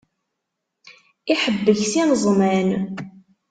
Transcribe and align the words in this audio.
Iḥebbek 1.33 1.79
s 1.89 1.93
yineẓman. 1.97 2.69